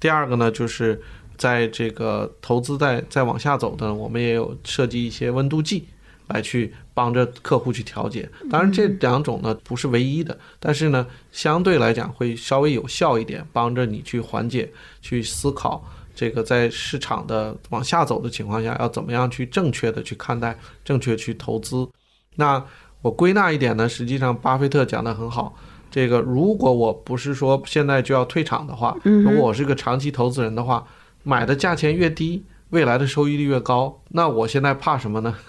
[0.01, 1.01] 第二个呢，就是
[1.41, 5.87] 在这个投资再再往下走的，我们也有设计一些温度计。
[6.33, 14.71] 来去帮着客户去调节，当然这两种呢不是唯一的，但是呢相对来讲会稍微有效一点，帮着你去缓解、
[15.03, 21.85] 去思考这个在市场的往下走的情况下要怎么样去正确的去看待、正确去投资。
[22.37, 22.65] 那
[23.03, 25.53] 我归纳一点呢，实际上巴菲特讲的很好，
[25.91, 30.87] 这个如果我不是说现在就要退场的话，如果我是个长期投资人的话，
[31.23, 35.35] 买的价钱越低，未来的收益率越高，那我现在怕什么呢？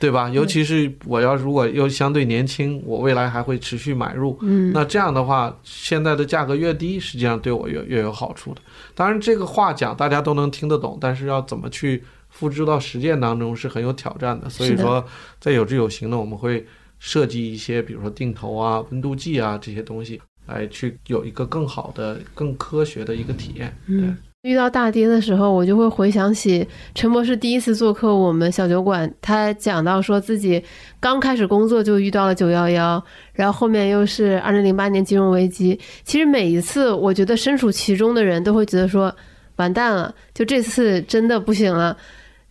[0.00, 0.28] 对吧？
[0.30, 4.36] 尤其是我要如果又相对年轻，我未来还会持续买入。
[4.42, 8.60] 嗯，那这样的话，现在的价格越低，实际上对我越越有好处的。
[8.96, 14.50] 当然，这个话讲大家都能听得懂，但是要怎么去付诸到实践当中是很有挑战的。
[14.50, 15.04] 所以说，
[15.38, 16.66] 在有志有行呢，我们会
[16.98, 23.72] 设计一些，比如说定投啊、温度计啊这些东西，来去有一个更好的、更科学的一个体验。
[23.86, 24.12] 对。
[24.42, 30.60] 遇到大跌的时候，我就会回想起陈博士第一次做客我们小酒馆，他讲到说自己
[30.98, 33.02] 刚开始工作就遇到了九幺幺，
[33.34, 35.78] 然后后面又是二零零八年金融危机。
[36.02, 39.14] 其实每一次，我觉得身处其中的人都会觉得说
[39.56, 41.96] 完蛋了，就这次真的不行了，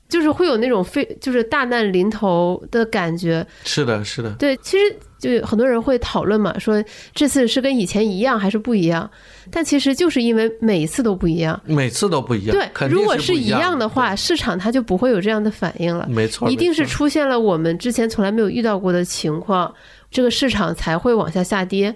[0.07, 3.45] 就是会有那种非就是大难临头的感觉。
[3.65, 4.33] 是的，是的。
[4.39, 9.07] 对，其实就很多人会讨论嘛，说这次是跟以前一样还是不一样？
[9.51, 12.57] 但其实就是因为每一次都不一样，每次都不一样。
[12.57, 16.07] 对，如果是一样的话，市场它就不会有这样的反应了。
[16.09, 19.71] 没错，一定是出现了我们之前从来没有遇到过的情况，
[20.09, 21.95] 这个市场才会往下下跌。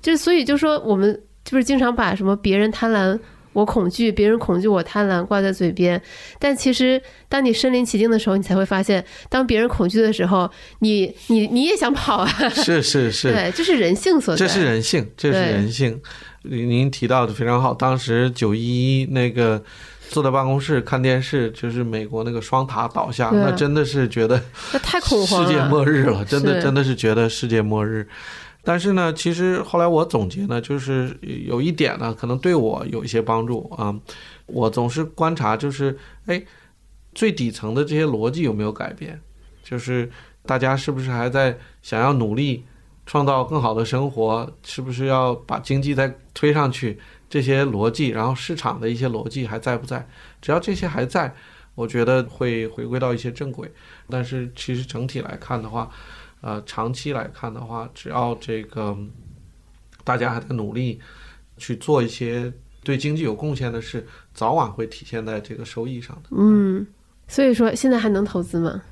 [0.00, 3.18] 就所以就说我们就是经常把什么别人贪婪
[3.52, 6.00] 我恐惧，别人恐惧我贪婪挂在嘴边，
[6.38, 12.28] 但其实当你身临其境的时候，你才会发现，当别人恐惧的时候，你你你也想跑啊。
[12.50, 14.46] 是是是，对，这是人性所在。
[14.46, 16.00] 这是人性，这是人性。
[16.42, 19.62] 您提到的非常好，当时九一一那个
[20.08, 28.08] 坐在办公室看电视，就是美国那个双塔倒下，那真的是觉得那太恐慌了，世界末日了，真的真的是觉得世界末日。
[28.62, 33.94] 但是呢，其实后来我总结呢，就是有一点呢，可能对我有一些帮助啊。
[34.46, 36.42] 我总是观察，就是哎，
[37.14, 39.20] 最底层的这些逻辑有没有改变？
[39.62, 40.10] 就是
[40.46, 42.64] 大家是不是还在想要努力？
[43.04, 46.96] 创造更好的生活，是不是要把经济再推上去？
[47.28, 50.06] 这些逻辑，然后市场的一些逻辑还在不在？
[50.40, 51.34] 只要这些还在，
[51.74, 53.68] 我觉得会回归到一些正轨。
[54.08, 55.90] 但是其实整体来看的话，
[56.42, 58.94] 呃，长期来看的话，只要这个
[60.04, 61.00] 大家还在努力
[61.56, 62.52] 去做一些
[62.84, 66.28] 对经济有贡献的事，早晚会体现在这个收益上的。
[66.32, 66.86] 嗯，
[67.26, 68.82] 所以说现在还能投资吗？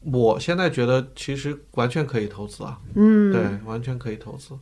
[0.00, 4.58] 我现在觉得其实完全可以投资啊，嗯，对，完全可以投资。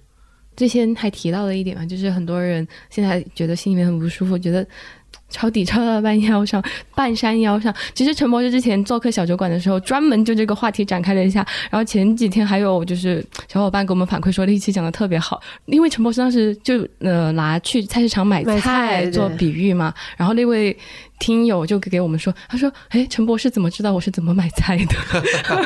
[0.57, 4.67] 之前还提到了一点嘛，就是很多人现在觉得心里面很不舒服，觉得。
[5.31, 6.63] 抄底抄到半腰上，
[6.95, 7.75] 半山腰上。
[7.95, 11.47] 其实陈博士之前做客小酒馆的时候，专门就这个话题展开了一下。
[11.71, 15.41] 然后前几天还有就是小伙伴给我们反馈说，那一期讲的特别好。
[15.67, 20.77] 因为陈博士当时就呃拿去菜市场买菜做比喻嘛，然后那位
[21.19, 24.95] 听友就给我们说，他说：“哎，陈博士怎么知道我是怎么买菜的？”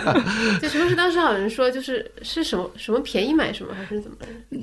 [0.60, 4.16] 就陈博士当时好像说，就是是什么什么便宜买什么，还是怎么？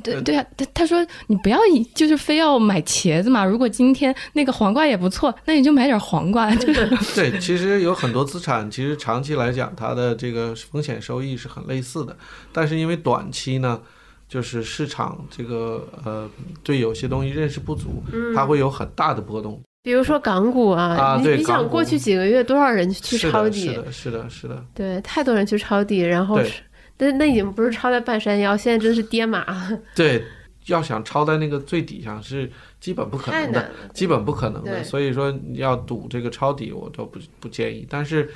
[0.03, 1.57] 对对啊，他他说你不要
[1.93, 4.79] 就是非要买茄子嘛，如果今天那个黄瓜。
[4.89, 6.49] 也不错，那你就买点黄瓜。
[7.13, 12.17] 对，其实有很多资产，其实长期来讲，它的这个风险收益是很类似的。
[12.51, 13.79] 但是因为短期呢，
[14.27, 16.27] 就是市场这个呃
[16.63, 19.61] 对有些东西认识不足，它会有很大的波动。
[19.81, 23.67] 比如说港股啊，啊，对，你想过去几个月多少人去抄底？
[23.67, 24.65] 是的，是的，是的。
[24.73, 26.39] 对，太多人去抄底，然后
[26.97, 29.45] 那那已经不是抄在半山腰，现在真是跌马。
[29.95, 30.23] 对，
[30.65, 32.51] 要想抄在那个最底下是。
[32.79, 34.81] 基本不可能的，基本不可能的。
[34.85, 37.85] 所以说要赌这个抄底，我都不不建议。
[37.89, 38.29] 但是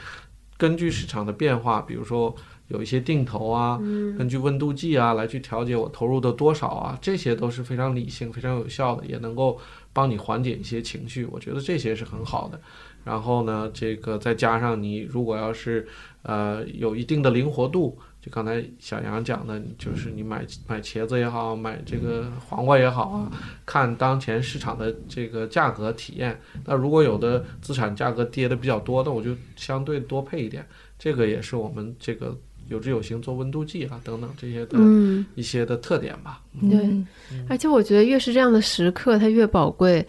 [0.57, 2.35] 根据市场的变化，比如说
[2.73, 3.77] 有一些定投啊，
[4.17, 9.57] 根据温度计啊来去调节我投入的多少啊，这些都是非常理性、非常有效的，也能够
[9.93, 11.25] 帮你缓解一些情绪。
[11.31, 12.59] 我觉得这些是很好的。
[13.05, 15.87] 然后呢，这个再加上你如果要是
[16.23, 17.97] 呃有一定的灵活度。
[18.23, 23.29] 就刚才小杨讲的，就是你买买茄子也好，买这个黄瓜也好啊，
[23.65, 26.39] 看当前市场的这个价格体验。
[26.63, 30.65] 那如果有的资产价格跌的比较多，那我就相对多配一点。
[30.97, 32.33] 这个也是我们这个
[32.69, 36.41] 有志有行做温度计啊等等这些的嗯，一些的特点吧。
[36.69, 37.07] 对嗯
[37.49, 40.05] 而且我觉得越是这样的时刻，它越宝贵。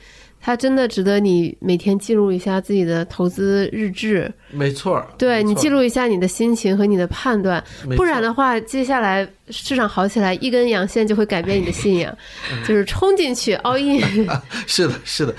[0.47, 7.65] 它真的值得你每天记录一下自己的投资日志，没错儿，对你记录一下你的心情和你的判断，
[7.97, 12.15] 不然的话，接下来市场好起来，一根阳线就会改变你的信仰，
[12.53, 14.29] 嗯 就是冲进去 all in。
[14.69, 15.35] 是的，是的，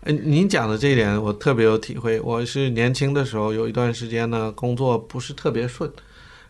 [0.00, 2.20] 呃，您讲的这一点我特别有体会。
[2.20, 5.88] 我是年轻的时候有一段时间呢，工作不是特别顺，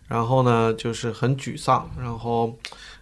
[0.09, 2.59] 然后呢就是很沮丧，然后，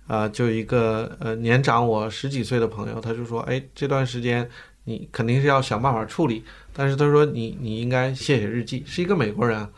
[0.09, 4.47] 呃，就一个呃年长我十几岁的朋友，他就说，哎，这段时间
[4.85, 9.71] 你肯定是要想办法处理，但是他说你你应该写写日记，是一个美国人啊，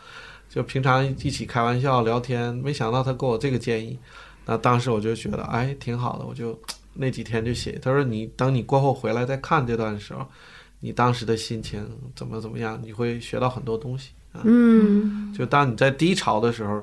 [0.48, 3.98] 就平常一起开玩笑聊天，没想到他给我这个建议，
[4.46, 6.58] 那当时我就觉得，哎，挺好的，我就
[6.94, 7.78] 那几天就写。
[7.82, 10.26] 他说你等你过后回来再看这段的时候，
[10.80, 14.40] 你当时的心情怎么怎么样，你会学到很多东西啊。
[14.44, 16.82] 嗯，就当你在低潮的时候，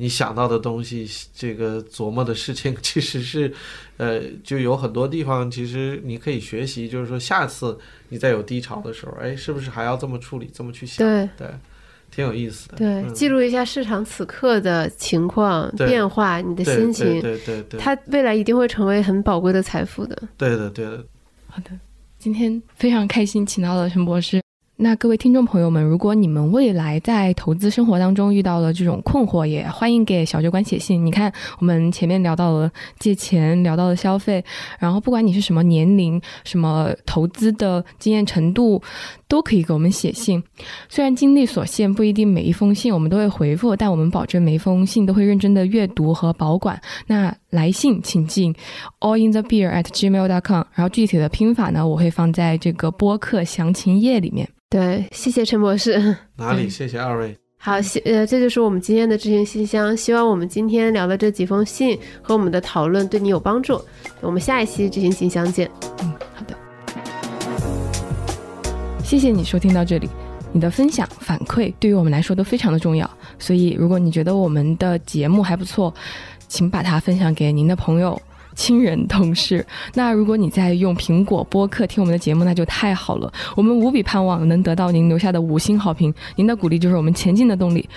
[0.00, 3.52] 你想到的东西，这个琢磨的事情， 其实是，
[3.98, 7.78] 呃，就有很多地方，其实你可以学习，就是说下次
[8.08, 11.06] 你再有低潮的时候，哎，是不是还要这么处理，这么去想？
[11.06, 11.46] 对对，
[12.10, 12.78] 挺有意思的。
[12.78, 20.16] 对，嗯记录一下市场此刻的情况变化，你的心情，对对对对，它未来一定会成为很宝贵的财富的。
[20.38, 21.04] 对的对的，
[21.46, 21.70] 好的，
[22.18, 24.40] 今天非常开心，请到了陈博士。
[24.82, 31.04] 那各位听众朋友们，如果你们未来在投资生活当中遇到了这种困惑，也欢迎给小酒馆写信。
[31.04, 34.42] 你看，我们前面聊到了借钱，聊到了消费，
[34.78, 38.80] 然后不管你是什么年龄、什么投资的经验程度，
[39.28, 40.42] 都可以给我们写信。
[40.88, 46.80] 虽然精力所限，不一定每一封信我们都会回复，但我们保证每一封信都会认真的阅读和保管。
[47.06, 48.54] 那来信请进
[49.00, 54.48] allinthebeer at gmail.com，然后具体的拼法呢，我会放在这个播客详情页里面。
[54.70, 55.98] 对，谢谢陈博士。
[56.38, 56.68] 哪里？
[56.68, 57.36] 谢谢二位。
[57.58, 59.94] 好，谢呃，这就是我们今天的知行信箱。
[59.96, 63.82] 希望我们今天聊的这几封信和我们的讨论对你有帮助。
[64.20, 65.68] 我们下一期知行信箱见。
[66.04, 66.56] 嗯，好的。
[69.02, 70.08] 谢谢你收听到这里，
[70.52, 73.10] 你的分享反馈对于我们来说都非常的重要。
[73.40, 75.92] 所以，如果你觉得我们的节目还不错，
[76.46, 78.20] 请把它分享给您的朋友、
[78.60, 79.64] 亲人、同事。
[79.94, 83.32] 那如果你在用苹果播客听我们的节目，那就太好了。
[83.56, 87.88] 我们无比盼望能得到您留下的五星好评，您的鼓励就是我们前进的动力。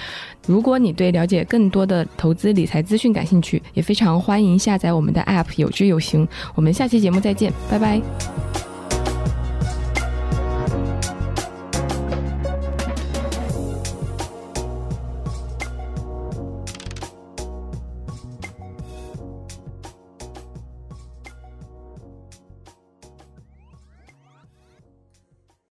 [0.47, 6.25] 如果你对了解更多的投资理财资讯感兴趣，也非常欢迎下载我们的 App 有知有行。
[6.55, 8.72] 我们下期节目再见，拜拜。